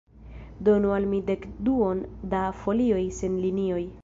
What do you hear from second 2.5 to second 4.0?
folioj sen linioj.